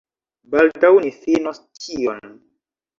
[0.53, 2.37] Baldaŭ ni finos tion